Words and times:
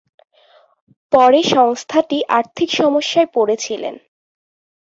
পড়ে 1.13 1.41
সংস্থাটি 1.53 2.17
আর্থিক 2.37 2.69
সমস্যায় 2.73 3.29
পড়েছিলেন। 3.33 3.95